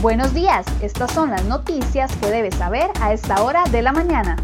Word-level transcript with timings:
Buenos 0.00 0.32
días, 0.32 0.64
estas 0.80 1.12
son 1.12 1.30
las 1.30 1.44
noticias 1.44 2.10
que 2.16 2.30
debes 2.30 2.54
saber 2.54 2.90
a 3.02 3.12
esta 3.12 3.44
hora 3.44 3.64
de 3.70 3.82
la 3.82 3.92
mañana. 3.92 4.36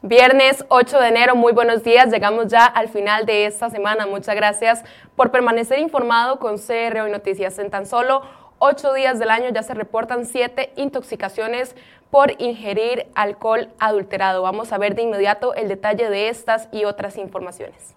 Viernes 0.00 0.64
8 0.70 1.00
de 1.00 1.08
enero, 1.08 1.36
muy 1.36 1.52
buenos 1.52 1.84
días. 1.84 2.10
Llegamos 2.10 2.46
ya 2.46 2.64
al 2.64 2.88
final 2.88 3.26
de 3.26 3.44
esta 3.44 3.68
semana. 3.68 4.06
Muchas 4.06 4.34
gracias 4.34 4.82
por 5.16 5.30
permanecer 5.30 5.80
informado 5.80 6.38
con 6.38 6.56
CR 6.56 7.06
y 7.06 7.10
Noticias. 7.10 7.58
En 7.58 7.68
tan 7.68 7.84
solo 7.84 8.22
ocho 8.58 8.94
días 8.94 9.18
del 9.18 9.28
año 9.28 9.50
ya 9.50 9.62
se 9.62 9.74
reportan 9.74 10.24
siete 10.24 10.72
intoxicaciones 10.76 11.76
por 12.10 12.40
ingerir 12.40 13.08
alcohol 13.14 13.68
adulterado. 13.80 14.40
Vamos 14.40 14.72
a 14.72 14.78
ver 14.78 14.94
de 14.94 15.02
inmediato 15.02 15.52
el 15.52 15.68
detalle 15.68 16.08
de 16.08 16.30
estas 16.30 16.70
y 16.72 16.86
otras 16.86 17.18
informaciones. 17.18 17.96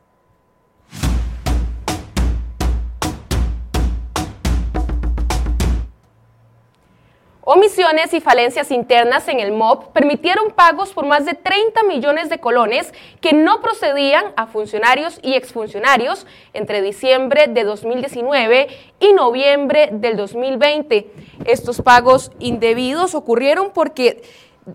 Omisiones 7.51 8.13
y 8.13 8.21
falencias 8.21 8.69
internas 8.69 9.27
en 9.27 9.39
el 9.39 9.51
MOB 9.51 9.91
permitieron 9.91 10.51
pagos 10.51 10.93
por 10.93 11.07
más 11.07 11.25
de 11.25 11.33
30 11.33 11.81
millones 11.81 12.29
de 12.29 12.37
colones 12.39 12.93
que 13.21 13.33
no 13.33 13.59
procedían 13.59 14.23
a 14.35 14.45
funcionarios 14.45 15.19
y 15.23 15.33
exfuncionarios 15.33 16.27
entre 16.53 16.83
diciembre 16.83 17.47
de 17.47 17.63
2019 17.63 18.67
y 18.99 19.13
noviembre 19.13 19.89
del 19.91 20.15
2020. 20.15 21.09
Estos 21.45 21.81
pagos 21.81 22.31
indebidos 22.37 23.15
ocurrieron 23.15 23.71
porque 23.73 24.21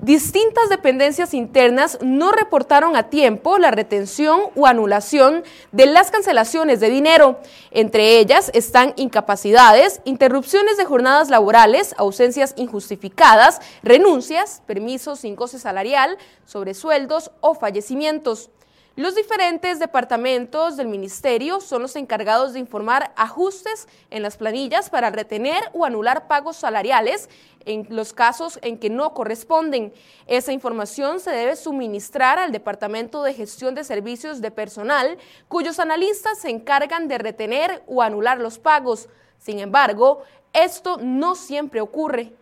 distintas 0.03 0.69
dependencias 0.69 1.35
internas 1.35 1.99
no 2.03 2.33
reportaron 2.33 2.97
a 2.97 3.11
tiempo 3.11 3.59
la 3.59 3.71
retención 3.71 4.43
o 4.55 4.67
anulación 4.67 5.45
de 5.73 5.87
las 5.87 6.11
cancelaciones 6.11 6.81
de 6.81 6.91
dinero. 6.91 7.39
Entre 7.71 8.19
ellas 8.19 8.51
están 8.55 8.95
incapacidades, 8.97 10.01
interrupciones 10.05 10.77
de 10.77 10.85
jornadas 10.85 11.31
laborales, 11.31 11.95
ausencias 11.99 12.55
injustificadas, 12.57 13.61
renuncias, 13.83 14.63
permisos 14.67 15.21
sin 15.21 15.37
goce 15.37 15.59
salarial, 15.59 16.19
sobresueldos 16.45 17.31
o 17.41 17.55
fallecimientos. 17.55 18.51
Los 18.97 19.17
diferentes 19.17 19.81
departamentos 19.81 20.77
del 20.77 20.87
ministerio 20.87 21.61
son 21.61 21.83
los 21.83 21.97
encargados 21.97 22.53
de 22.53 22.61
informar 22.61 23.13
ajustes 23.17 23.89
en 24.11 24.23
las 24.23 24.37
planillas 24.37 24.89
para 24.89 25.11
retener 25.11 25.61
o 25.73 25.85
anular 25.85 26.29
pagos 26.29 26.59
salariales 26.59 27.29
en 27.65 27.89
los 27.91 28.13
casos 28.13 28.61
en 28.63 28.79
que 28.79 28.91
no 28.91 29.13
corresponden. 29.13 29.93
Esa 30.29 30.53
información 30.53 31.19
se 31.19 31.33
debe 31.33 31.57
suministrar 31.57 32.39
al 32.39 32.53
Departamento 32.53 33.25
de 33.25 33.35
Gestión 33.35 33.75
de 33.75 33.83
Servicios 33.83 34.41
de 34.41 34.53
Personal, 34.53 35.19
cuyos 35.49 35.81
analistas 35.81 36.39
se 36.39 36.51
encargan 36.51 37.09
de 37.09 37.19
retener 37.19 37.83
o 37.89 38.01
anular 38.01 38.39
los 38.39 38.61
pagos. 38.61 39.09
Sin 39.41 39.59
embargo, 39.59 40.23
esto 40.53 40.99
no 40.99 41.35
siempre 41.35 41.81
ocurre. 41.81 42.33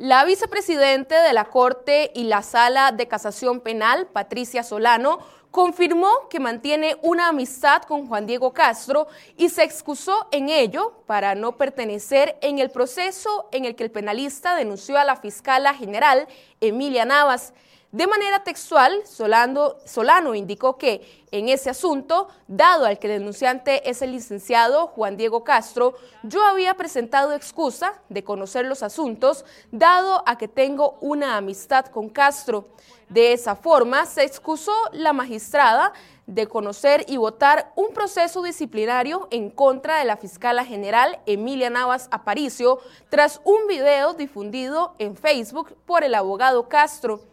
La 0.00 0.24
vicepresidente 0.24 1.14
de 1.14 1.34
la 1.34 1.44
Corte 1.44 2.10
y 2.14 2.24
la 2.24 2.40
Sala 2.40 2.90
de 2.90 3.06
Casación 3.06 3.60
Penal, 3.60 4.06
Patricia 4.06 4.62
Solano, 4.62 5.18
confirmó 5.50 6.08
que 6.30 6.40
mantiene 6.40 6.96
una 7.02 7.28
amistad 7.28 7.82
con 7.82 8.06
Juan 8.06 8.24
Diego 8.24 8.54
Castro 8.54 9.08
y 9.36 9.50
se 9.50 9.62
excusó 9.62 10.26
en 10.32 10.48
ello 10.48 11.02
para 11.04 11.34
no 11.34 11.58
pertenecer 11.58 12.38
en 12.40 12.60
el 12.60 12.70
proceso 12.70 13.50
en 13.52 13.66
el 13.66 13.76
que 13.76 13.84
el 13.84 13.90
penalista 13.90 14.54
denunció 14.54 14.96
a 14.96 15.04
la 15.04 15.16
fiscala 15.16 15.74
general 15.74 16.26
Emilia 16.62 17.04
Navas. 17.04 17.52
De 17.92 18.06
manera 18.06 18.44
textual, 18.44 19.02
Solano 19.04 20.34
indicó 20.36 20.78
que 20.78 21.24
en 21.32 21.48
ese 21.48 21.70
asunto, 21.70 22.28
dado 22.46 22.84
al 22.84 23.00
que 23.00 23.08
el 23.08 23.18
denunciante 23.18 23.90
es 23.90 24.00
el 24.00 24.12
licenciado 24.12 24.86
Juan 24.86 25.16
Diego 25.16 25.42
Castro, 25.42 25.94
yo 26.22 26.44
había 26.44 26.74
presentado 26.74 27.32
excusa 27.32 28.00
de 28.08 28.22
conocer 28.22 28.64
los 28.64 28.84
asuntos, 28.84 29.44
dado 29.72 30.22
a 30.24 30.38
que 30.38 30.46
tengo 30.46 30.98
una 31.00 31.36
amistad 31.36 31.86
con 31.86 32.08
Castro. 32.08 32.68
De 33.08 33.32
esa 33.32 33.56
forma, 33.56 34.06
se 34.06 34.22
excusó 34.22 34.72
la 34.92 35.12
magistrada 35.12 35.92
de 36.28 36.46
conocer 36.46 37.04
y 37.08 37.16
votar 37.16 37.72
un 37.74 37.92
proceso 37.92 38.40
disciplinario 38.44 39.26
en 39.32 39.50
contra 39.50 39.98
de 39.98 40.04
la 40.04 40.16
fiscala 40.16 40.64
general 40.64 41.18
Emilia 41.26 41.70
Navas 41.70 42.06
Aparicio 42.12 42.78
tras 43.08 43.40
un 43.42 43.66
video 43.66 44.14
difundido 44.14 44.94
en 44.98 45.16
Facebook 45.16 45.76
por 45.86 46.04
el 46.04 46.14
abogado 46.14 46.68
Castro. 46.68 47.29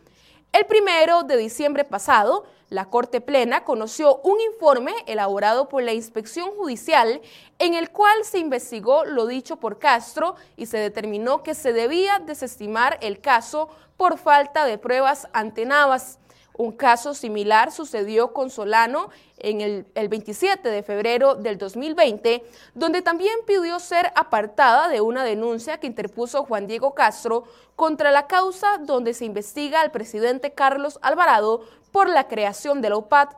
El 0.54 0.66
primero 0.66 1.24
de 1.24 1.38
diciembre 1.38 1.84
pasado, 1.84 2.46
la 2.70 2.90
Corte 2.90 3.22
Plena 3.22 3.64
conoció 3.64 4.18
un 4.24 4.40
informe 4.42 4.94
elaborado 5.06 5.70
por 5.70 5.84
la 5.84 5.94
Inspección 5.94 6.52
Judicial 6.52 7.22
en 7.60 7.74
el 7.74 7.92
cual 7.92 8.24
se 8.24 8.40
investigó 8.40 9.06
lo 9.06 9.26
dicho 9.26 9.58
por 9.58 9.78
Castro 9.80 10.36
y 10.56 10.66
se 10.66 10.78
determinó 10.78 11.44
que 11.44 11.54
se 11.54 11.74
debía 11.74 12.20
desestimar 12.20 12.98
el 13.02 13.22
caso 13.22 13.70
por 13.98 14.18
falta 14.18 14.66
de 14.66 14.78
pruebas 14.78 15.28
ante 15.32 15.66
Navas. 15.66 16.20
Un 16.58 16.72
caso 16.72 17.14
similar 17.14 17.72
sucedió 17.72 18.34
con 18.34 18.50
Solano 18.50 19.12
en 19.38 19.62
el, 19.62 20.08
27 20.10 20.68
de 20.70 20.82
febrero 20.82 21.36
del 21.36 21.60
2020, 21.60 22.44
donde 22.74 23.04
también 23.04 23.36
pidió 23.46 23.80
ser 23.80 24.12
apartada 24.16 24.88
de 24.88 25.00
una 25.00 25.24
denuncia 25.24 25.80
que 25.80 25.86
interpuso 25.86 26.46
Juan 26.46 26.66
Diego 26.66 26.96
Castro 26.96 27.44
contra 27.76 28.10
la 28.10 28.26
causa 28.26 28.80
donde 28.80 29.14
se 29.14 29.26
investiga 29.26 29.82
al 29.82 29.92
presidente 29.92 30.52
Carlos 30.52 30.98
Alvarado 31.04 31.64
por 31.92 32.10
la 32.10 32.28
creación 32.28 32.82
de 32.82 32.90
la 32.90 32.98
UPAD. 32.98 33.30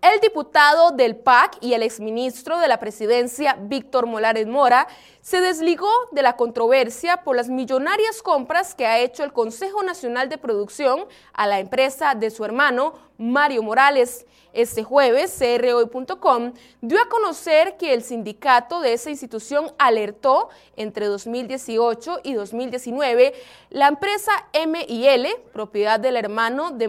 El 0.00 0.20
diputado 0.20 0.92
del 0.92 1.16
PAC 1.16 1.58
y 1.60 1.74
el 1.74 1.82
exministro 1.82 2.60
de 2.60 2.68
la 2.68 2.78
presidencia, 2.78 3.58
Víctor 3.60 4.06
Molares 4.06 4.46
Mora, 4.46 4.86
se 5.28 5.42
desligó 5.42 5.90
de 6.10 6.22
la 6.22 6.36
controversia 6.36 7.18
por 7.18 7.36
las 7.36 7.50
millonarias 7.50 8.22
compras 8.22 8.74
que 8.74 8.86
ha 8.86 8.98
hecho 8.98 9.24
el 9.24 9.34
Consejo 9.34 9.82
Nacional 9.82 10.30
de 10.30 10.38
Producción 10.38 11.04
a 11.34 11.46
la 11.46 11.60
empresa 11.60 12.14
de 12.14 12.30
su 12.30 12.46
hermano, 12.46 12.94
Mario 13.18 13.62
Morales. 13.62 14.24
Este 14.54 14.82
jueves, 14.82 15.38
CROI.com 15.38 16.54
dio 16.80 16.98
a 16.98 17.08
conocer 17.10 17.76
que 17.76 17.92
el 17.92 18.02
sindicato 18.02 18.80
de 18.80 18.94
esa 18.94 19.10
institución 19.10 19.70
alertó 19.78 20.48
entre 20.76 21.04
2018 21.04 22.20
y 22.24 22.32
2019 22.32 23.34
la 23.68 23.88
empresa 23.88 24.32
MIL, 24.54 25.26
propiedad 25.52 26.00
del 26.00 26.16
hermano 26.16 26.70
de, 26.70 26.88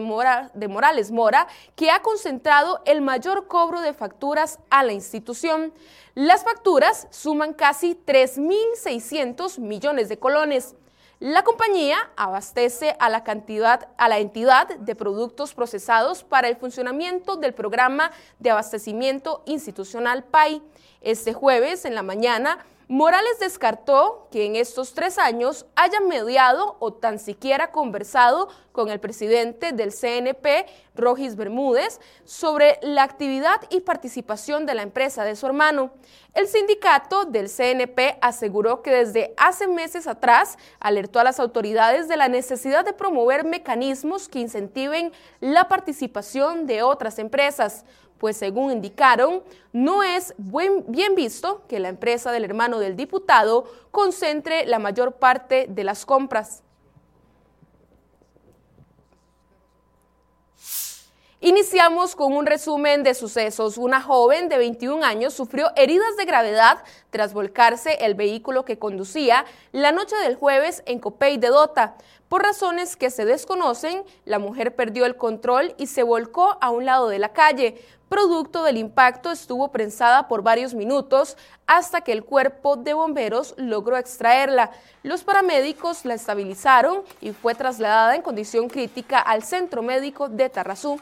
de 0.54 0.68
Morales 0.68 1.10
Mora, 1.10 1.46
que 1.76 1.90
ha 1.90 2.00
concentrado 2.00 2.80
el 2.86 3.02
mayor 3.02 3.46
cobro 3.46 3.82
de 3.82 3.92
facturas 3.92 4.58
a 4.70 4.82
la 4.82 4.94
institución. 4.94 5.74
Las 6.14 6.42
facturas 6.42 7.06
suman 7.10 7.54
casi 7.54 7.94
3.600 7.94 9.60
millones 9.60 10.08
de 10.08 10.18
colones. 10.18 10.74
La 11.20 11.44
compañía 11.44 12.10
abastece 12.16 12.96
a 12.98 13.08
la, 13.10 13.22
cantidad, 13.22 13.88
a 13.96 14.08
la 14.08 14.18
entidad 14.18 14.68
de 14.68 14.94
productos 14.96 15.54
procesados 15.54 16.24
para 16.24 16.48
el 16.48 16.56
funcionamiento 16.56 17.36
del 17.36 17.54
programa 17.54 18.10
de 18.40 18.50
abastecimiento 18.50 19.42
institucional 19.46 20.24
PAI. 20.24 20.62
Este 21.00 21.32
jueves 21.32 21.84
en 21.84 21.94
la 21.94 22.02
mañana, 22.02 22.64
Morales 22.90 23.38
descartó 23.38 24.26
que 24.32 24.46
en 24.46 24.56
estos 24.56 24.94
tres 24.94 25.16
años 25.16 25.64
haya 25.76 26.00
mediado 26.00 26.74
o 26.80 26.92
tan 26.92 27.20
siquiera 27.20 27.70
conversado 27.70 28.48
con 28.72 28.88
el 28.88 28.98
presidente 28.98 29.70
del 29.70 29.92
CNP, 29.92 30.66
Rogis 30.96 31.36
Bermúdez, 31.36 32.00
sobre 32.24 32.80
la 32.82 33.04
actividad 33.04 33.60
y 33.70 33.82
participación 33.82 34.66
de 34.66 34.74
la 34.74 34.82
empresa 34.82 35.22
de 35.22 35.36
su 35.36 35.46
hermano. 35.46 35.92
El 36.34 36.48
sindicato 36.48 37.26
del 37.26 37.48
CNP 37.48 38.18
aseguró 38.22 38.82
que 38.82 38.90
desde 38.90 39.34
hace 39.36 39.68
meses 39.68 40.08
atrás 40.08 40.58
alertó 40.80 41.20
a 41.20 41.24
las 41.24 41.38
autoridades 41.38 42.08
de 42.08 42.16
la 42.16 42.26
necesidad 42.26 42.84
de 42.84 42.92
promover 42.92 43.44
mecanismos 43.44 44.28
que 44.28 44.40
incentiven 44.40 45.12
la 45.38 45.68
participación 45.68 46.66
de 46.66 46.82
otras 46.82 47.20
empresas 47.20 47.84
pues 48.20 48.36
según 48.36 48.70
indicaron, 48.70 49.42
no 49.72 50.02
es 50.02 50.34
bien 50.36 51.14
visto 51.14 51.62
que 51.66 51.80
la 51.80 51.88
empresa 51.88 52.30
del 52.30 52.44
hermano 52.44 52.78
del 52.78 52.94
diputado 52.94 53.64
concentre 53.90 54.66
la 54.66 54.78
mayor 54.78 55.14
parte 55.14 55.66
de 55.68 55.84
las 55.84 56.04
compras. 56.04 56.62
Iniciamos 61.42 62.14
con 62.14 62.34
un 62.34 62.44
resumen 62.44 63.02
de 63.02 63.14
sucesos. 63.14 63.78
Una 63.78 64.02
joven 64.02 64.50
de 64.50 64.58
21 64.58 65.02
años 65.02 65.32
sufrió 65.32 65.72
heridas 65.74 66.14
de 66.18 66.26
gravedad 66.26 66.84
tras 67.08 67.32
volcarse 67.32 68.04
el 68.04 68.14
vehículo 68.14 68.66
que 68.66 68.78
conducía 68.78 69.46
la 69.72 69.90
noche 69.90 70.14
del 70.16 70.36
jueves 70.36 70.82
en 70.84 70.98
Copey 70.98 71.38
de 71.38 71.48
Dota. 71.48 71.94
Por 72.30 72.44
razones 72.44 72.94
que 72.94 73.10
se 73.10 73.24
desconocen, 73.24 74.04
la 74.24 74.38
mujer 74.38 74.76
perdió 74.76 75.04
el 75.04 75.16
control 75.16 75.74
y 75.78 75.88
se 75.88 76.04
volcó 76.04 76.58
a 76.60 76.70
un 76.70 76.84
lado 76.84 77.08
de 77.08 77.18
la 77.18 77.32
calle. 77.32 77.82
Producto 78.08 78.62
del 78.62 78.76
impacto 78.76 79.32
estuvo 79.32 79.72
prensada 79.72 80.28
por 80.28 80.44
varios 80.44 80.72
minutos 80.72 81.36
hasta 81.66 82.02
que 82.02 82.12
el 82.12 82.22
cuerpo 82.22 82.76
de 82.76 82.94
bomberos 82.94 83.54
logró 83.56 83.96
extraerla. 83.96 84.70
Los 85.02 85.24
paramédicos 85.24 86.04
la 86.04 86.14
estabilizaron 86.14 87.02
y 87.20 87.32
fue 87.32 87.56
trasladada 87.56 88.14
en 88.14 88.22
condición 88.22 88.68
crítica 88.68 89.18
al 89.18 89.42
centro 89.42 89.82
médico 89.82 90.28
de 90.28 90.48
Tarrazú. 90.50 91.00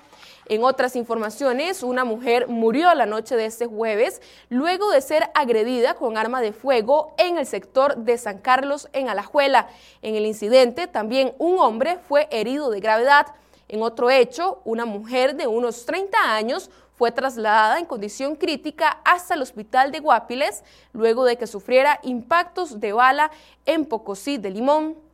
En 0.49 0.65
otras 0.65 0.97
informaciones, 0.97 1.83
una 1.83 2.07
mujer 2.07 2.49
murió 2.49 2.95
la 2.95 3.05
noche 3.05 3.37
de 3.37 3.45
este 3.45 3.67
jueves 3.67 4.23
luego 4.49 4.91
de 4.91 5.03
ser 5.03 5.31
agredida 5.35 5.93
con 5.93 6.17
arma 6.17 6.41
de 6.41 6.55
fuego 6.55 7.15
en 7.19 7.37
el 7.37 7.45
sector 7.45 7.97
de 7.99 8.17
San 8.17 8.39
Carlos, 8.39 8.89
en 8.95 9.11
Alajuela. 9.11 9.69
En 10.01 10.15
el 10.15 10.25
incidente, 10.25 10.87
también 10.87 11.35
un 11.39 11.59
hombre 11.59 11.99
fue 12.09 12.29
herido 12.31 12.71
de 12.71 12.81
gravedad. 12.81 13.27
En 13.69 13.83
otro 13.83 14.09
hecho, 14.09 14.63
una 14.65 14.87
mujer 14.87 15.37
de 15.37 15.47
unos 15.47 15.85
30 15.85 16.17
años 16.35 16.71
fue 16.95 17.13
trasladada 17.13 17.79
en 17.79 17.85
condición 17.85 18.35
crítica 18.35 19.01
hasta 19.05 19.35
el 19.35 19.43
hospital 19.43 19.93
de 19.93 20.01
Guapiles 20.01 20.65
luego 20.95 21.27
de 21.27 21.37
que 21.37 21.47
sufriera 21.47 22.01
impactos 22.03 22.81
de 22.81 22.95
bala 22.95 23.31
en 23.67 23.85
Pocosí 23.85 24.39
de 24.39 24.51
Limón. 24.51 25.08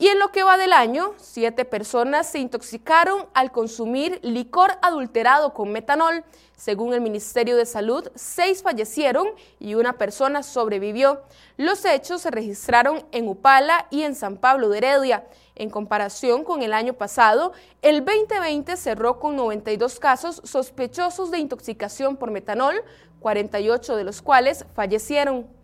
Y 0.00 0.08
en 0.08 0.18
lo 0.18 0.32
que 0.32 0.44
va 0.44 0.56
del 0.56 0.72
año, 0.72 1.12
siete 1.18 1.66
personas 1.66 2.26
se 2.26 2.38
intoxicaron 2.38 3.26
al 3.34 3.52
consumir 3.52 4.18
licor 4.22 4.78
adulterado 4.80 5.52
con 5.52 5.72
metanol. 5.72 6.24
Según 6.56 6.94
el 6.94 7.02
Ministerio 7.02 7.54
de 7.54 7.66
Salud, 7.66 8.10
seis 8.14 8.62
fallecieron 8.62 9.28
y 9.58 9.74
una 9.74 9.98
persona 9.98 10.42
sobrevivió. 10.42 11.20
Los 11.58 11.84
hechos 11.84 12.22
se 12.22 12.30
registraron 12.30 13.04
en 13.12 13.28
Upala 13.28 13.88
y 13.90 14.04
en 14.04 14.14
San 14.14 14.38
Pablo 14.38 14.70
de 14.70 14.78
Heredia. 14.78 15.26
En 15.54 15.68
comparación 15.68 16.44
con 16.44 16.62
el 16.62 16.72
año 16.72 16.94
pasado, 16.94 17.52
el 17.82 18.02
2020 18.02 18.78
cerró 18.78 19.20
con 19.20 19.36
92 19.36 20.00
casos 20.00 20.40
sospechosos 20.44 21.30
de 21.30 21.40
intoxicación 21.40 22.16
por 22.16 22.30
metanol, 22.30 22.82
48 23.18 23.96
de 23.96 24.04
los 24.04 24.22
cuales 24.22 24.64
fallecieron. 24.74 25.59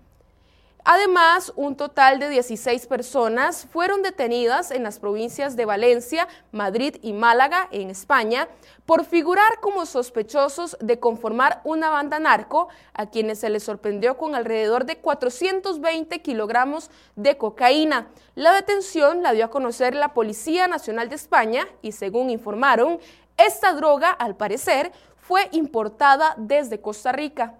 Además, 0.89 1.53
un 1.57 1.75
total 1.75 2.21
de 2.21 2.29
16 2.29 2.87
personas 2.87 3.67
fueron 3.73 4.05
detenidas 4.05 4.71
en 4.71 4.85
las 4.85 5.01
provincias 5.01 5.57
de 5.57 5.65
Valencia, 5.65 6.29
Madrid 6.53 6.99
y 7.03 7.13
Málaga, 7.13 7.67
en 7.73 7.91
España, 7.91 8.47
por 8.87 9.05
figurar 9.05 9.59
como 9.61 9.85
sospechosos 9.85 10.77
de 10.81 11.01
conformar 11.01 11.61
una 11.65 11.91
banda 11.91 12.21
narco, 12.21 12.69
a 12.95 13.07
quienes 13.07 13.41
se 13.41 13.51
les 13.51 13.65
sorprendió 13.65 14.17
con 14.17 14.37
alrededor 14.37 14.85
de 14.87 14.99
420 14.99 16.23
kilogramos 16.23 16.89
de 17.17 17.37
cocaína. 17.37 18.07
La 18.37 18.53
detención 18.53 19.25
la 19.25 19.33
dio 19.33 19.47
a 19.47 19.51
conocer 19.51 19.93
la 19.97 20.15
Policía 20.15 20.69
Nacional 20.69 21.09
de 21.09 21.17
España 21.17 21.67
y, 21.83 21.91
según 21.91 22.31
informaron, 22.31 23.01
esta 23.37 23.73
droga, 23.73 24.11
al 24.13 24.37
parecer, 24.37 24.93
fue 25.17 25.49
importada 25.51 26.35
desde 26.39 26.81
Costa 26.81 27.11
Rica. 27.11 27.55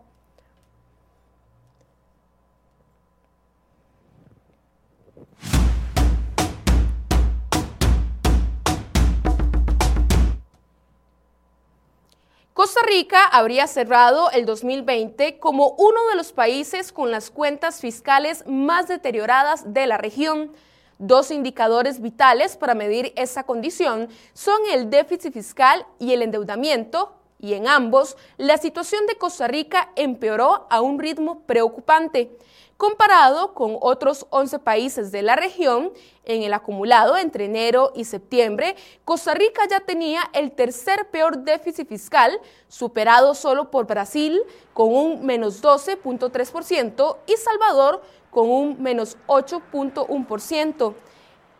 Costa 12.67 12.81
Rica 12.85 13.25
habría 13.25 13.69
cerrado 13.69 14.29
el 14.33 14.45
2020 14.45 15.39
como 15.39 15.77
uno 15.79 16.05
de 16.11 16.17
los 16.17 16.33
países 16.33 16.91
con 16.91 17.13
las 17.13 17.31
cuentas 17.31 17.81
fiscales 17.81 18.43
más 18.49 18.89
deterioradas 18.89 19.73
de 19.73 19.87
la 19.87 19.99
región. 19.99 20.51
Dos 20.99 21.31
indicadores 21.31 22.03
vitales 22.03 22.57
para 22.57 22.75
medir 22.75 23.13
esa 23.15 23.45
condición 23.45 24.09
son 24.33 24.59
el 24.73 24.91
déficit 24.91 25.33
fiscal 25.33 25.87
y 26.01 26.13
el 26.13 26.23
endeudamiento, 26.23 27.13
y 27.39 27.55
en 27.55 27.69
ambos 27.69 28.17
la 28.37 28.59
situación 28.59 29.07
de 29.07 29.15
Costa 29.15 29.47
Rica 29.47 29.93
empeoró 29.95 30.67
a 30.69 30.81
un 30.81 30.99
ritmo 30.99 31.43
preocupante. 31.47 32.37
Comparado 32.77 33.55
con 33.55 33.79
otros 33.81 34.27
11 34.29 34.59
países 34.59 35.11
de 35.11 35.23
la 35.23 35.35
región, 35.35 35.93
en 36.27 36.43
el 36.43 36.53
acumulado 36.53 37.17
entre 37.17 37.47
enero 37.47 37.91
y 37.95 38.05
septiembre, 38.05 38.77
Costa 39.07 39.33
Rica 39.33 39.63
ya 39.71 39.81
tenía 39.81 40.21
el 40.35 40.53
tercer 40.53 41.09
peor 41.11 41.39
déficit 41.39 41.89
fiscal, 41.89 42.39
superado 42.69 43.35
solo 43.35 43.71
por 43.71 43.87
Brasil 43.87 44.43
con 44.75 44.95
un 44.95 45.25
menos 45.25 45.63
12.3% 45.63 47.17
y 47.27 47.37
Salvador 47.39 48.03
con 48.31 48.51
un 48.51 48.83
menos 48.83 49.17
8.1%. 49.27 50.95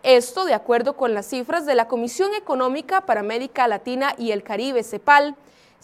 Esto 0.03 0.45
de 0.45 0.53
acuerdo 0.53 0.99
con 0.99 1.15
las 1.15 1.25
cifras 1.27 1.65
de 1.65 1.75
la 1.75 1.89
Comisión 1.89 2.35
Económica 2.35 3.07
para 3.07 3.21
América 3.21 3.67
Latina 3.69 4.15
y 4.19 4.33
el 4.33 4.43
Caribe, 4.43 4.83
CEPAL. 4.83 5.35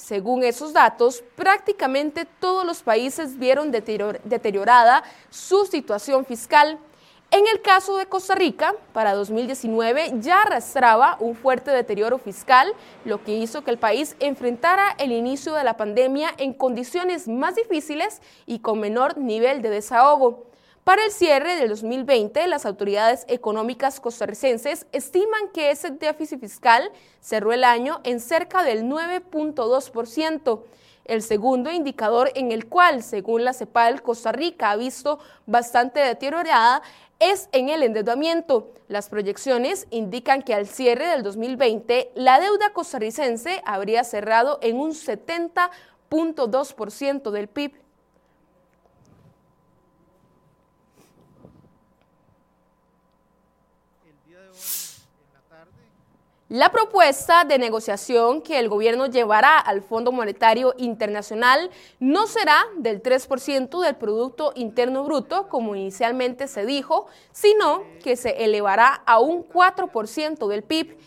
Según 0.03 0.43
esos 0.43 0.73
datos, 0.73 1.23
prácticamente 1.37 2.27
todos 2.41 2.67
los 2.67 2.83
países 2.83 3.39
vieron 3.39 3.71
deteriorada 3.71 5.05
su 5.31 5.65
situación 5.65 6.25
fiscal. 6.25 6.81
En 7.31 7.47
el 7.47 7.63
caso 7.63 7.97
de 7.97 8.07
Costa 8.07 8.35
Rica, 8.35 8.75
para 8.93 9.15
2019 9.15 10.15
ya 10.17 10.43
arrastraba 10.43 11.17
un 11.21 11.37
fuerte 11.37 11.71
deterioro 11.71 12.19
fiscal, 12.19 12.75
lo 13.05 13.23
que 13.23 13.37
hizo 13.37 13.63
que 13.63 13.71
el 13.71 13.79
país 13.79 14.17
enfrentara 14.19 14.91
el 14.99 15.13
inicio 15.13 15.55
de 15.55 15.63
la 15.63 15.77
pandemia 15.77 16.31
en 16.37 16.53
condiciones 16.53 17.29
más 17.29 17.55
difíciles 17.55 18.21
y 18.45 18.59
con 18.59 18.81
menor 18.81 19.19
nivel 19.19 19.63
de 19.63 19.71
desahogo. 19.71 20.52
Para 20.85 21.05
el 21.05 21.13
cierre 21.13 21.55
del 21.55 21.69
2020, 21.69 22.45
las 22.49 22.67
autoridades 22.67 23.25
económicas 23.29 24.01
costarricenses 24.01 24.89
estiman 24.91 25.51
que 25.55 25.71
ese 25.71 25.93
déficit 25.93 26.41
fiscal 26.41 26.91
cerró 27.21 27.53
el 27.53 27.63
año 27.63 28.01
en 28.03 28.19
cerca 28.19 28.65
del 28.65 28.87
9.2%. 28.87 30.65
El 31.05 31.23
segundo 31.23 31.71
indicador 31.71 32.33
en 32.35 32.51
el 32.51 32.67
cual, 32.67 33.05
según 33.05 33.45
la 33.45 33.53
CEPAL, 33.53 34.03
Costa 34.03 34.33
Rica 34.33 34.73
ha 34.73 34.77
visto 34.77 35.21
bastante 35.47 36.01
deteriorada 36.01 36.83
es 37.21 37.49
en 37.53 37.69
el 37.69 37.85
endeudamiento. 37.85 38.73
Las 38.89 39.09
proyecciones 39.09 39.87
indican 39.91 40.43
que 40.43 40.55
al 40.55 40.67
cierre 40.67 41.07
del 41.07 41.23
2020 41.23 42.11
la 42.17 42.41
deuda 42.41 42.73
costarricense 42.73 43.63
habría 43.65 44.03
cerrado 44.03 44.59
en 44.63 44.81
un 44.81 44.91
70.2% 44.91 47.31
del 47.31 47.47
PIB. 47.47 47.83
La 56.53 56.71
propuesta 56.71 57.45
de 57.45 57.57
negociación 57.57 58.43
que 58.43 58.59
el 58.59 58.69
gobierno 58.69 59.07
llevará 59.07 59.59
al 59.59 59.81
Fondo 59.81 60.13
Monetario 60.13 60.75
Internacional 60.77 61.71
no 61.99 62.27
será 62.27 62.67
del 62.77 63.03
3% 63.03 63.81
del 63.81 63.97
Producto 63.97 64.53
Interno 64.55 65.03
Bruto, 65.03 65.49
como 65.49 65.75
inicialmente 65.75 66.49
se 66.49 66.67
dijo, 66.67 67.07
sino 67.31 67.85
que 68.05 68.17
se 68.17 68.45
elevará 68.45 69.03
a 69.07 69.19
un 69.19 69.49
4% 69.49 70.47
del 70.47 70.63
PIB. 70.63 70.99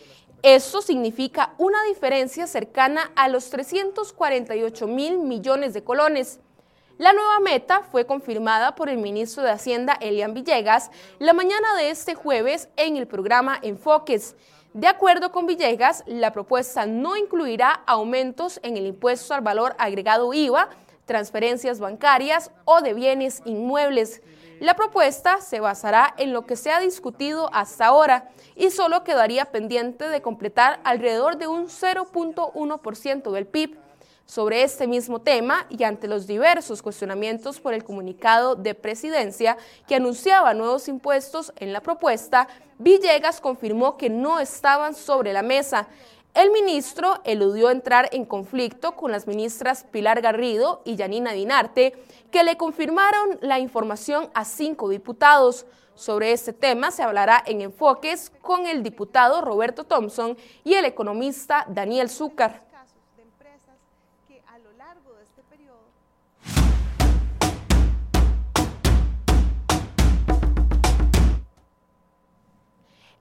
Esto 0.42 0.82
significa 0.82 1.54
una 1.58 1.80
diferencia 1.84 2.48
cercana 2.48 3.12
a 3.14 3.28
los 3.28 3.48
348 3.50 4.88
mil 4.88 5.18
millones 5.18 5.74
de 5.74 5.84
colones. 5.84 6.40
La 6.98 7.12
nueva 7.12 7.38
meta 7.38 7.82
fue 7.92 8.04
confirmada 8.04 8.74
por 8.74 8.88
el 8.88 8.98
ministro 8.98 9.44
de 9.44 9.50
Hacienda, 9.50 9.96
Elian 10.00 10.34
Villegas, 10.34 10.90
la 11.20 11.34
mañana 11.34 11.76
de 11.76 11.90
este 11.90 12.16
jueves 12.16 12.68
en 12.76 12.96
el 12.96 13.06
programa 13.06 13.60
Enfoques. 13.62 14.34
De 14.76 14.88
acuerdo 14.88 15.32
con 15.32 15.46
Villegas, 15.46 16.04
la 16.04 16.32
propuesta 16.32 16.84
no 16.84 17.16
incluirá 17.16 17.82
aumentos 17.86 18.60
en 18.62 18.76
el 18.76 18.84
impuesto 18.84 19.32
al 19.32 19.40
valor 19.40 19.74
agregado 19.78 20.34
IVA, 20.34 20.68
transferencias 21.06 21.80
bancarias 21.80 22.50
o 22.66 22.82
de 22.82 22.92
bienes 22.92 23.40
inmuebles. 23.46 24.20
La 24.60 24.76
propuesta 24.76 25.40
se 25.40 25.60
basará 25.60 26.12
en 26.18 26.34
lo 26.34 26.44
que 26.44 26.56
se 26.56 26.72
ha 26.72 26.80
discutido 26.80 27.48
hasta 27.54 27.86
ahora 27.86 28.28
y 28.54 28.68
solo 28.68 29.02
quedaría 29.02 29.46
pendiente 29.46 30.10
de 30.10 30.20
completar 30.20 30.78
alrededor 30.84 31.38
de 31.38 31.46
un 31.46 31.68
0.1% 31.68 33.30
del 33.30 33.46
PIB. 33.46 33.78
Sobre 34.26 34.64
este 34.64 34.88
mismo 34.88 35.20
tema 35.20 35.66
y 35.68 35.84
ante 35.84 36.08
los 36.08 36.26
diversos 36.26 36.82
cuestionamientos 36.82 37.60
por 37.60 37.74
el 37.74 37.84
comunicado 37.84 38.56
de 38.56 38.74
presidencia 38.74 39.56
que 39.86 39.94
anunciaba 39.94 40.52
nuevos 40.52 40.88
impuestos 40.88 41.52
en 41.56 41.72
la 41.72 41.80
propuesta, 41.80 42.48
Villegas 42.78 43.40
confirmó 43.40 43.96
que 43.96 44.10
no 44.10 44.40
estaban 44.40 44.96
sobre 44.96 45.32
la 45.32 45.42
mesa. 45.42 45.86
El 46.34 46.50
ministro 46.50 47.20
eludió 47.24 47.70
entrar 47.70 48.08
en 48.10 48.24
conflicto 48.24 48.96
con 48.96 49.12
las 49.12 49.28
ministras 49.28 49.84
Pilar 49.84 50.20
Garrido 50.20 50.82
y 50.84 50.96
Yanina 50.96 51.30
Dinarte, 51.30 51.94
que 52.32 52.42
le 52.42 52.56
confirmaron 52.56 53.38
la 53.42 53.60
información 53.60 54.28
a 54.34 54.44
cinco 54.44 54.88
diputados. 54.88 55.66
Sobre 55.94 56.32
este 56.32 56.52
tema 56.52 56.90
se 56.90 57.04
hablará 57.04 57.42
en 57.46 57.60
enfoques 57.60 58.32
con 58.42 58.66
el 58.66 58.82
diputado 58.82 59.40
Roberto 59.40 59.84
Thompson 59.84 60.36
y 60.64 60.74
el 60.74 60.84
economista 60.84 61.64
Daniel 61.68 62.10
Zúcar. 62.10 62.66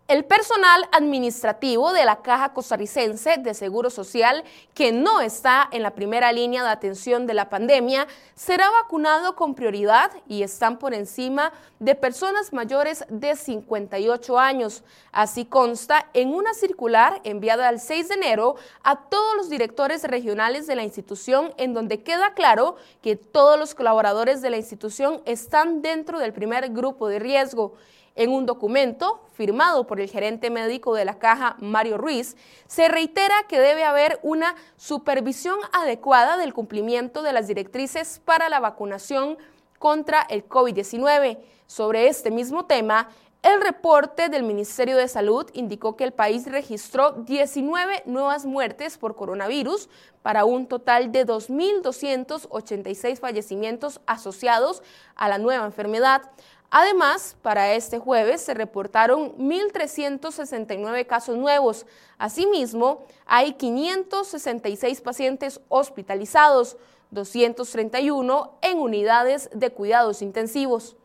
El 0.08 0.24
personal 0.24 0.88
administrativo 0.92 1.92
de 1.92 2.06
la 2.06 2.22
Caja 2.22 2.54
Costarricense 2.54 3.38
de 3.40 3.56
Seguro 3.56 3.90
Social, 3.90 4.44
que 4.76 4.92
no 4.92 5.20
está 5.20 5.68
en 5.72 5.82
la 5.82 5.96
primera 5.96 6.32
línea 6.32 6.62
de 6.62 6.70
atención 6.70 7.26
de 7.26 7.34
la 7.34 7.50
pandemia, 7.50 8.06
será 8.36 8.70
vacunado 8.70 9.36
con 9.36 9.56
prioridad 9.56 10.12
y 10.28 10.44
están 10.44 10.78
por 10.78 10.94
encima 10.94 11.54
de 11.80 11.96
personas 11.96 12.54
mayores 12.54 13.04
de 13.10 13.36
58 13.36 14.38
años. 14.38 14.84
Así 15.12 15.44
consta 15.44 16.08
en 16.14 16.36
una 16.36 16.54
circular 16.54 17.20
enviada 17.24 17.68
el 17.70 17.80
6 17.80 18.10
de 18.10 18.14
enero 18.14 18.58
a 18.84 19.10
todos 19.10 19.36
los 19.36 19.50
directores 19.50 20.04
regionales 20.04 20.68
de 20.68 20.76
la 20.76 20.84
institución, 20.84 21.52
en 21.58 21.74
donde 21.74 22.04
queda 22.04 22.36
claro 22.36 22.76
que 23.02 23.16
todos 23.16 23.58
los 23.58 23.74
colaboradores 23.74 24.44
de 24.44 24.52
la 24.52 24.58
institución 24.58 25.24
están 25.26 25.82
dentro 25.82 26.20
del 26.20 26.32
primer 26.32 26.70
grupo 26.70 27.08
de 27.08 27.18
riesgo. 27.18 27.74
En 28.16 28.32
un 28.32 28.46
documento 28.46 29.22
firmado 29.34 29.88
por 29.88 30.00
el 30.00 30.10
gerente 30.10 30.50
médico 30.50 30.96
de 30.96 31.04
la 31.04 31.20
caja, 31.20 31.58
Mario 31.60 31.98
Ruiz, 31.98 32.38
se 32.66 32.88
reitera 32.88 33.36
que 33.50 33.60
debe 33.60 33.84
haber 33.84 34.20
una 34.24 34.56
supervisión 34.78 35.60
adecuada 35.74 36.38
del 36.38 36.54
cumplimiento 36.54 37.24
de 37.24 37.34
las 37.34 37.48
directrices 37.48 38.22
para 38.24 38.48
la 38.48 38.62
vacunación 38.62 39.38
contra 39.80 40.22
el 40.22 40.48
COVID-19. 40.48 41.40
Sobre 41.68 42.08
este 42.08 42.32
mismo 42.32 42.66
tema, 42.66 43.10
el 43.46 43.62
reporte 43.62 44.28
del 44.30 44.42
Ministerio 44.42 44.98
de 44.98 45.08
Salud 45.08 45.46
indicó 45.54 45.96
que 45.96 46.04
el 46.04 46.14
país 46.14 46.50
registró 46.50 47.12
19 47.12 48.02
nuevas 48.08 48.44
muertes 48.48 48.98
por 48.98 49.16
coronavirus 49.16 49.88
para 50.24 50.46
un 50.46 50.66
total 50.66 51.12
de 51.12 51.28
2.286 51.28 53.20
fallecimientos 53.20 54.02
asociados 54.08 54.82
a 55.14 55.30
la 55.30 55.38
nueva 55.38 55.64
enfermedad. 55.66 56.24
Además, 56.70 57.38
para 57.42 57.74
este 57.74 58.00
jueves 58.00 58.42
se 58.42 58.54
reportaron 58.54 59.38
1.369 59.38 61.06
casos 61.06 61.38
nuevos. 61.38 61.86
Asimismo, 62.18 63.06
hay 63.26 63.54
566 63.54 65.02
pacientes 65.02 65.62
hospitalizados, 65.70 66.78
231 67.12 68.58
en 68.62 68.80
unidades 68.80 69.50
de 69.54 69.72
cuidados 69.72 70.22
intensivos. 70.22 70.98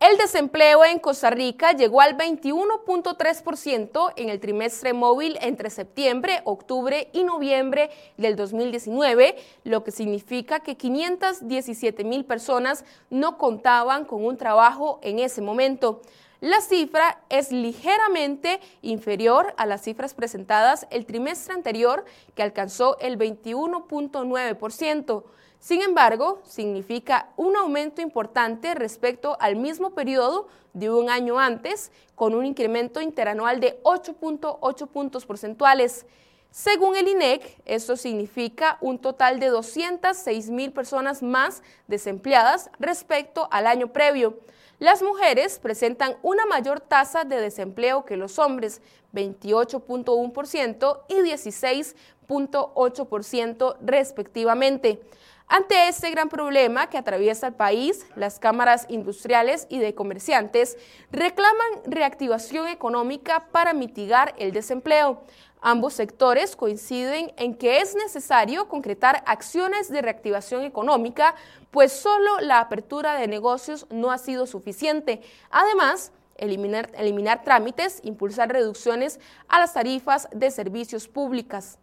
El 0.00 0.16
desempleo 0.16 0.84
en 0.86 0.98
Costa 0.98 1.28
Rica 1.28 1.72
llegó 1.72 2.00
al 2.00 2.16
21.3% 2.16 4.14
en 4.16 4.30
el 4.30 4.40
trimestre 4.40 4.94
móvil 4.94 5.36
entre 5.42 5.68
septiembre, 5.68 6.40
octubre 6.44 7.10
y 7.12 7.22
noviembre 7.22 7.90
del 8.16 8.34
2019, 8.34 9.36
lo 9.64 9.84
que 9.84 9.90
significa 9.90 10.60
que 10.60 10.78
517 10.78 12.04
mil 12.04 12.24
personas 12.24 12.86
no 13.10 13.36
contaban 13.36 14.06
con 14.06 14.24
un 14.24 14.38
trabajo 14.38 15.00
en 15.02 15.18
ese 15.18 15.42
momento. 15.42 16.00
La 16.40 16.62
cifra 16.62 17.20
es 17.28 17.52
ligeramente 17.52 18.58
inferior 18.80 19.52
a 19.58 19.66
las 19.66 19.82
cifras 19.82 20.14
presentadas 20.14 20.86
el 20.90 21.04
trimestre 21.04 21.52
anterior, 21.52 22.06
que 22.34 22.42
alcanzó 22.42 22.98
el 23.00 23.18
21.9%. 23.18 25.24
Sin 25.60 25.80
embargo, 25.82 26.40
significa 26.46 27.28
un 27.36 27.54
aumento 27.54 28.00
importante 28.00 28.74
respecto 28.74 29.36
al 29.40 29.56
mismo 29.56 29.90
periodo 29.90 30.48
de 30.72 30.90
un 30.90 31.10
año 31.10 31.38
antes, 31.38 31.92
con 32.14 32.34
un 32.34 32.46
incremento 32.46 33.02
interanual 33.02 33.60
de 33.60 33.78
8.8 33.82 34.88
puntos 34.88 35.26
porcentuales. 35.26 36.06
Según 36.50 36.96
el 36.96 37.08
INEC, 37.08 37.60
esto 37.66 37.98
significa 37.98 38.78
un 38.80 38.98
total 38.98 39.38
de 39.38 39.48
206 39.48 40.48
mil 40.48 40.72
personas 40.72 41.22
más 41.22 41.62
desempleadas 41.88 42.70
respecto 42.78 43.46
al 43.50 43.66
año 43.66 43.92
previo. 43.92 44.38
Las 44.78 45.02
mujeres 45.02 45.58
presentan 45.58 46.16
una 46.22 46.46
mayor 46.46 46.80
tasa 46.80 47.24
de 47.24 47.38
desempleo 47.38 48.06
que 48.06 48.16
los 48.16 48.38
hombres, 48.38 48.80
28.1% 49.12 51.00
y 51.08 51.16
16.8% 51.16 53.76
respectivamente. 53.82 55.02
Ante 55.52 55.88
este 55.88 56.12
gran 56.12 56.28
problema 56.28 56.88
que 56.88 56.96
atraviesa 56.96 57.48
el 57.48 57.54
país, 57.54 58.06
las 58.14 58.38
cámaras 58.38 58.86
industriales 58.88 59.66
y 59.68 59.80
de 59.80 59.96
comerciantes 59.96 60.78
reclaman 61.10 61.66
reactivación 61.86 62.68
económica 62.68 63.48
para 63.50 63.72
mitigar 63.72 64.32
el 64.38 64.52
desempleo. 64.52 65.24
Ambos 65.60 65.94
sectores 65.94 66.54
coinciden 66.54 67.32
en 67.36 67.56
que 67.56 67.80
es 67.80 67.96
necesario 67.96 68.68
concretar 68.68 69.24
acciones 69.26 69.90
de 69.90 70.02
reactivación 70.02 70.62
económica, 70.62 71.34
pues 71.72 71.90
solo 71.90 72.38
la 72.38 72.60
apertura 72.60 73.16
de 73.16 73.26
negocios 73.26 73.88
no 73.90 74.12
ha 74.12 74.18
sido 74.18 74.46
suficiente. 74.46 75.20
Además, 75.50 76.12
eliminar, 76.36 76.92
eliminar 76.94 77.42
trámites, 77.42 77.98
impulsar 78.04 78.52
reducciones 78.52 79.18
a 79.48 79.58
las 79.58 79.72
tarifas 79.72 80.28
de 80.30 80.52
servicios 80.52 81.08
públicas. 81.08 81.80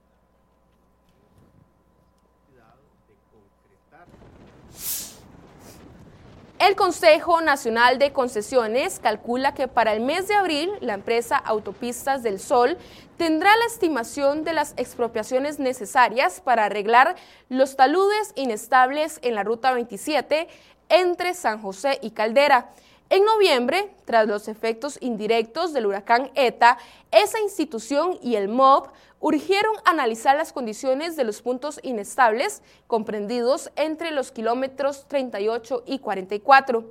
El 6.59 6.75
Consejo 6.75 7.39
Nacional 7.39 7.99
de 7.99 8.11
Concesiones 8.11 8.99
calcula 8.99 9.53
que 9.53 9.67
para 9.67 9.93
el 9.93 10.01
mes 10.01 10.27
de 10.27 10.33
abril 10.33 10.71
la 10.81 10.95
empresa 10.95 11.37
Autopistas 11.37 12.23
del 12.23 12.39
Sol 12.39 12.79
tendrá 13.15 13.55
la 13.57 13.65
estimación 13.65 14.43
de 14.43 14.53
las 14.53 14.73
expropiaciones 14.75 15.59
necesarias 15.59 16.41
para 16.41 16.65
arreglar 16.65 17.15
los 17.49 17.75
taludes 17.75 18.33
inestables 18.35 19.19
en 19.21 19.35
la 19.35 19.43
Ruta 19.43 19.71
27 19.71 20.47
entre 20.89 21.35
San 21.35 21.61
José 21.61 21.99
y 22.01 22.09
Caldera. 22.09 22.71
En 23.09 23.23
noviembre, 23.23 23.89
tras 24.03 24.27
los 24.27 24.49
efectos 24.49 24.97
indirectos 24.99 25.71
del 25.71 25.85
huracán 25.85 26.29
ETA, 26.35 26.77
esa 27.11 27.39
institución 27.39 28.19
y 28.21 28.35
el 28.35 28.49
MOB 28.49 28.89
urgieron 29.21 29.73
analizar 29.85 30.35
las 30.35 30.51
condiciones 30.51 31.15
de 31.15 31.23
los 31.23 31.41
puntos 31.41 31.79
inestables 31.83 32.61
comprendidos 32.85 33.71
entre 33.77 34.11
los 34.11 34.31
kilómetros 34.31 35.05
38 35.07 35.83
y 35.85 35.99
44. 35.99 36.83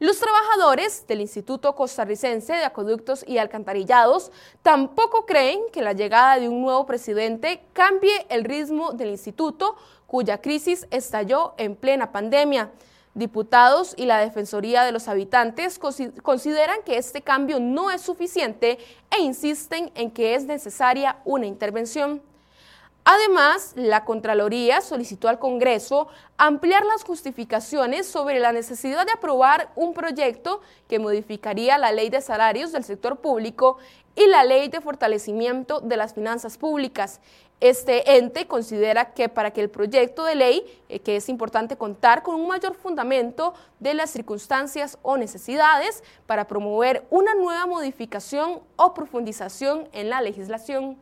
Los 0.00 0.18
trabajadores 0.18 1.06
del 1.06 1.20
Instituto 1.20 1.76
Costarricense 1.76 2.52
de 2.52 2.64
Acueductos 2.64 3.24
y 3.26 3.38
Alcantarillados 3.38 4.32
tampoco 4.62 5.24
creen 5.24 5.60
que 5.72 5.82
la 5.82 5.92
llegada 5.92 6.40
de 6.40 6.48
un 6.48 6.62
nuevo 6.62 6.84
presidente 6.84 7.62
cambie 7.72 8.26
el 8.28 8.42
ritmo 8.42 8.92
del 8.92 9.10
instituto, 9.10 9.76
cuya 10.08 10.40
crisis 10.40 10.88
estalló 10.90 11.54
en 11.58 11.76
plena 11.76 12.10
pandemia. 12.10 12.72
Diputados 13.14 13.94
y 13.96 14.06
la 14.06 14.18
Defensoría 14.18 14.82
de 14.82 14.90
los 14.90 15.06
Habitantes 15.06 15.78
consideran 15.78 16.82
que 16.84 16.98
este 16.98 17.22
cambio 17.22 17.60
no 17.60 17.92
es 17.92 18.00
suficiente 18.00 18.78
e 19.10 19.20
insisten 19.20 19.92
en 19.94 20.10
que 20.10 20.34
es 20.34 20.44
necesaria 20.44 21.18
una 21.24 21.46
intervención. 21.46 22.22
Además, 23.04 23.74
la 23.76 24.04
Contraloría 24.06 24.80
solicitó 24.80 25.28
al 25.28 25.38
Congreso 25.38 26.08
ampliar 26.38 26.86
las 26.86 27.04
justificaciones 27.04 28.06
sobre 28.08 28.40
la 28.40 28.50
necesidad 28.50 29.04
de 29.04 29.12
aprobar 29.12 29.70
un 29.76 29.92
proyecto 29.92 30.62
que 30.88 30.98
modificaría 30.98 31.76
la 31.76 31.92
ley 31.92 32.08
de 32.08 32.22
salarios 32.22 32.72
del 32.72 32.82
sector 32.82 33.18
público 33.18 33.76
y 34.16 34.26
la 34.26 34.42
ley 34.42 34.68
de 34.68 34.80
fortalecimiento 34.80 35.80
de 35.80 35.98
las 35.98 36.14
finanzas 36.14 36.56
públicas. 36.56 37.20
Este 37.60 38.16
ente 38.16 38.46
considera 38.46 39.12
que 39.14 39.28
para 39.28 39.52
que 39.52 39.60
el 39.60 39.70
proyecto 39.70 40.24
de 40.24 40.34
ley, 40.34 40.82
eh, 40.88 41.00
que 41.00 41.16
es 41.16 41.28
importante 41.28 41.76
contar 41.76 42.22
con 42.22 42.34
un 42.34 42.48
mayor 42.48 42.74
fundamento 42.74 43.54
de 43.78 43.94
las 43.94 44.10
circunstancias 44.10 44.98
o 45.02 45.16
necesidades 45.16 46.02
para 46.26 46.46
promover 46.46 47.06
una 47.10 47.34
nueva 47.34 47.66
modificación 47.66 48.60
o 48.76 48.92
profundización 48.92 49.88
en 49.92 50.10
la 50.10 50.20
legislación. 50.20 50.98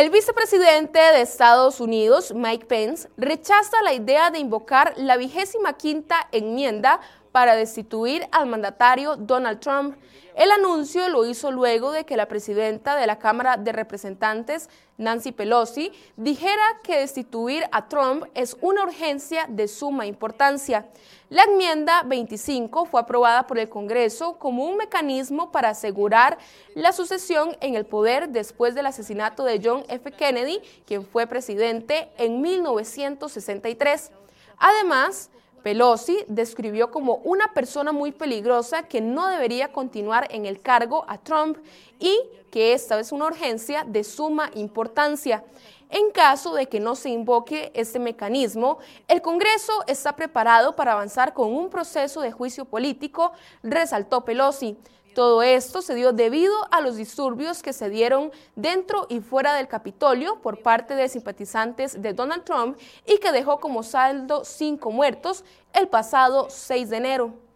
El 0.00 0.08
vicepresidente 0.08 0.98
de 0.98 1.20
Estados 1.20 1.78
Unidos, 1.78 2.32
Mike 2.34 2.64
Pence, 2.64 3.10
rechaza 3.18 3.82
la 3.84 3.92
idea 3.92 4.30
de 4.30 4.38
invocar 4.38 4.94
la 4.96 5.18
vigésima 5.18 5.74
quinta 5.74 6.26
enmienda 6.32 7.02
para 7.32 7.56
destituir 7.56 8.26
al 8.32 8.46
mandatario 8.46 9.16
Donald 9.16 9.60
Trump. 9.60 9.96
El 10.34 10.50
anuncio 10.52 11.08
lo 11.08 11.26
hizo 11.26 11.50
luego 11.50 11.90
de 11.90 12.04
que 12.04 12.16
la 12.16 12.26
presidenta 12.26 12.96
de 12.96 13.06
la 13.06 13.18
Cámara 13.18 13.56
de 13.56 13.72
Representantes, 13.72 14.70
Nancy 14.96 15.32
Pelosi, 15.32 15.92
dijera 16.16 16.62
que 16.82 16.98
destituir 16.98 17.64
a 17.72 17.88
Trump 17.88 18.24
es 18.34 18.56
una 18.60 18.84
urgencia 18.84 19.46
de 19.48 19.68
suma 19.68 20.06
importancia. 20.06 20.86
La 21.30 21.44
enmienda 21.44 22.02
25 22.04 22.86
fue 22.86 23.00
aprobada 23.00 23.46
por 23.46 23.58
el 23.58 23.68
Congreso 23.68 24.38
como 24.38 24.64
un 24.64 24.76
mecanismo 24.76 25.52
para 25.52 25.70
asegurar 25.70 26.38
la 26.74 26.92
sucesión 26.92 27.56
en 27.60 27.74
el 27.74 27.84
poder 27.84 28.30
después 28.30 28.74
del 28.74 28.86
asesinato 28.86 29.44
de 29.44 29.60
John 29.62 29.84
F. 29.88 30.10
Kennedy, 30.12 30.60
quien 30.86 31.04
fue 31.04 31.26
presidente 31.26 32.10
en 32.18 32.40
1963. 32.40 34.10
Además, 34.58 35.30
Pelosi 35.62 36.24
describió 36.28 36.90
como 36.90 37.16
una 37.24 37.52
persona 37.54 37.92
muy 37.92 38.12
peligrosa 38.12 38.84
que 38.84 39.00
no 39.00 39.28
debería 39.28 39.72
continuar 39.72 40.26
en 40.30 40.46
el 40.46 40.60
cargo 40.60 41.04
a 41.08 41.18
Trump 41.18 41.58
y 41.98 42.18
que 42.50 42.72
esta 42.72 42.98
es 42.98 43.12
una 43.12 43.26
urgencia 43.26 43.84
de 43.86 44.04
suma 44.04 44.50
importancia. 44.54 45.44
En 45.90 46.12
caso 46.12 46.54
de 46.54 46.66
que 46.66 46.78
no 46.78 46.94
se 46.94 47.10
invoque 47.10 47.72
este 47.74 47.98
mecanismo, 47.98 48.78
el 49.08 49.22
Congreso 49.22 49.72
está 49.88 50.14
preparado 50.14 50.76
para 50.76 50.92
avanzar 50.92 51.34
con 51.34 51.52
un 51.52 51.68
proceso 51.68 52.20
de 52.20 52.30
juicio 52.30 52.64
político, 52.64 53.32
resaltó 53.62 54.24
Pelosi. 54.24 54.76
Todo 55.14 55.42
esto 55.42 55.82
se 55.82 55.94
dio 55.94 56.12
debido 56.12 56.54
a 56.70 56.80
los 56.80 56.96
disturbios 56.96 57.62
que 57.62 57.72
se 57.72 57.90
dieron 57.90 58.30
dentro 58.54 59.06
y 59.08 59.20
fuera 59.20 59.54
del 59.54 59.68
Capitolio 59.68 60.40
por 60.40 60.62
parte 60.62 60.94
de 60.94 61.08
simpatizantes 61.08 62.00
de 62.00 62.12
Donald 62.12 62.44
Trump 62.44 62.78
y 63.06 63.18
que 63.18 63.32
dejó 63.32 63.58
como 63.58 63.82
saldo 63.82 64.44
cinco 64.44 64.90
muertos 64.90 65.44
el 65.72 65.88
pasado 65.88 66.46
6 66.48 66.90
de 66.90 66.96
enero. 66.96 67.49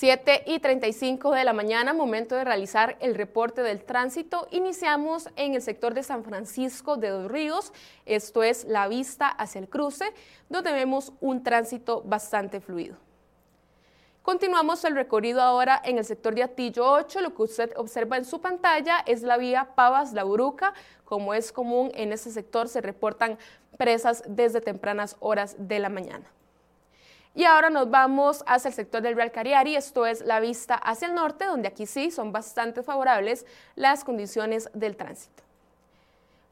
7 0.00 0.44
y 0.46 0.60
35 0.60 1.32
de 1.32 1.44
la 1.44 1.52
mañana, 1.52 1.92
momento 1.92 2.34
de 2.34 2.42
realizar 2.42 2.96
el 3.00 3.14
reporte 3.14 3.60
del 3.60 3.84
tránsito. 3.84 4.48
Iniciamos 4.50 5.28
en 5.36 5.54
el 5.54 5.60
sector 5.60 5.92
de 5.92 6.02
San 6.02 6.24
Francisco 6.24 6.96
de 6.96 7.10
Dos 7.10 7.30
Ríos, 7.30 7.74
esto 8.06 8.42
es 8.42 8.64
la 8.64 8.88
vista 8.88 9.28
hacia 9.28 9.58
el 9.58 9.68
cruce, 9.68 10.06
donde 10.48 10.72
vemos 10.72 11.12
un 11.20 11.42
tránsito 11.42 12.00
bastante 12.00 12.62
fluido. 12.62 12.96
Continuamos 14.22 14.82
el 14.86 14.94
recorrido 14.94 15.42
ahora 15.42 15.78
en 15.84 15.98
el 15.98 16.06
sector 16.06 16.34
de 16.34 16.44
Atillo 16.44 16.90
8. 16.90 17.20
Lo 17.20 17.34
que 17.34 17.42
usted 17.42 17.70
observa 17.76 18.16
en 18.16 18.24
su 18.24 18.40
pantalla 18.40 19.04
es 19.04 19.20
la 19.20 19.36
vía 19.36 19.74
Pavas-La 19.74 20.24
Uruca. 20.24 20.72
Como 21.04 21.34
es 21.34 21.52
común 21.52 21.92
en 21.94 22.14
este 22.14 22.30
sector, 22.30 22.70
se 22.70 22.80
reportan 22.80 23.36
presas 23.76 24.22
desde 24.26 24.62
tempranas 24.62 25.18
horas 25.20 25.56
de 25.58 25.78
la 25.78 25.90
mañana. 25.90 26.24
Y 27.34 27.44
ahora 27.44 27.70
nos 27.70 27.90
vamos 27.90 28.42
hacia 28.46 28.68
el 28.68 28.74
sector 28.74 29.02
del 29.02 29.14
Real 29.14 29.30
Cariari, 29.30 29.76
esto 29.76 30.04
es 30.04 30.20
la 30.22 30.40
vista 30.40 30.74
hacia 30.74 31.06
el 31.06 31.14
norte, 31.14 31.44
donde 31.44 31.68
aquí 31.68 31.86
sí 31.86 32.10
son 32.10 32.32
bastante 32.32 32.82
favorables 32.82 33.46
las 33.76 34.02
condiciones 34.02 34.68
del 34.74 34.96
tránsito. 34.96 35.44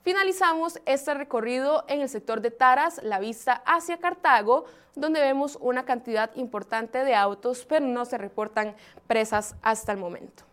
Finalizamos 0.05 0.81
este 0.87 1.13
recorrido 1.15 1.85
en 1.89 2.01
el 2.01 2.09
sector 2.09 2.41
de 2.41 2.53
Taras, 2.53 3.01
la 3.03 3.19
vista 3.19 3.63
hacia 3.67 3.99
Cartago, 3.99 4.65
donde 4.95 5.21
vemos 5.21 5.59
una 5.61 5.85
cantidad 5.85 6.31
importante 6.37 7.05
de 7.05 7.15
autos, 7.15 7.67
pero 7.69 7.85
no 7.85 8.05
se 8.05 8.17
reportan 8.17 8.75
presas 9.07 9.57
hasta 9.63 9.93
el 9.93 9.99
momento. 9.99 10.45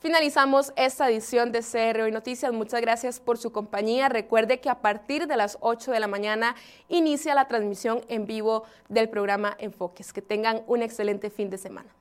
Finalizamos 0.00 0.72
esta 0.76 1.10
edición 1.10 1.52
de 1.52 1.60
CR 1.60 2.00
Hoy 2.00 2.10
Noticias. 2.10 2.50
Muchas 2.54 2.80
gracias 2.80 3.20
por 3.20 3.36
su 3.36 3.52
compañía. 3.52 4.08
Recuerde 4.08 4.58
que 4.58 4.70
a 4.70 4.80
partir 4.80 5.26
de 5.26 5.36
las 5.36 5.58
8 5.60 5.92
de 5.92 6.00
la 6.00 6.06
mañana 6.06 6.56
inicia 6.88 7.34
la 7.34 7.48
transmisión 7.48 8.00
en 8.08 8.24
vivo 8.24 8.64
del 8.88 9.10
programa 9.10 9.54
Enfoques. 9.58 10.14
Que 10.14 10.22
tengan 10.22 10.62
un 10.66 10.80
excelente 10.80 11.28
fin 11.28 11.50
de 11.50 11.58
semana. 11.58 11.94